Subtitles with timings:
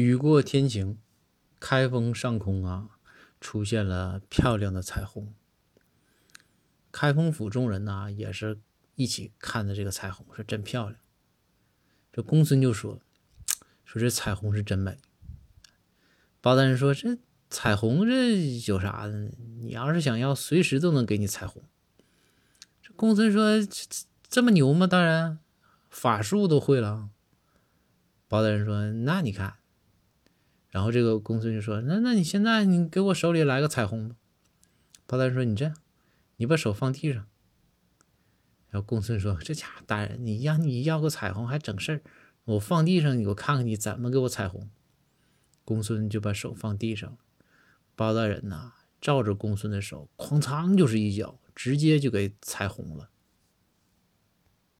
[0.00, 0.96] 雨过天晴，
[1.58, 2.90] 开封上空啊，
[3.40, 5.34] 出现了漂亮的彩虹。
[6.92, 8.60] 开封府众人呐，也是
[8.94, 11.00] 一起看着这个彩虹，说真漂亮。
[12.12, 13.00] 这公孙就说
[13.84, 14.98] ：“说这彩虹是真美。”
[16.40, 17.18] 包大人说：“这
[17.50, 19.32] 彩虹这有啥的？
[19.58, 21.60] 你要是想要，随时都能给你彩虹。”
[22.80, 24.86] 这公孙说：“这这么牛吗？
[24.86, 25.40] 当然，
[25.90, 27.10] 法术都会了。”
[28.28, 29.56] 包大人说：“那你看。”
[30.78, 34.14] 然后这个公孙就说：“那那你现在你给我手里来个彩虹吧。”
[35.08, 35.74] 包大人说：“你这样。”
[36.40, 37.26] 你把手放地上，
[38.70, 42.02] 然后公孙说：“这家伙大人，你让你要个彩虹还整事儿，
[42.44, 44.70] 我放地上，你我看看你怎么给我彩虹。”
[45.66, 47.18] 公孙就把手放地上，
[47.96, 53.10] 包大人呐，照着公孙的手，哐嚓就是一脚，直接就给踩红了。